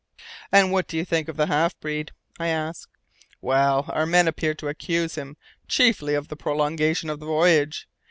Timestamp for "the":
1.37-1.45, 6.27-6.35, 7.19-7.27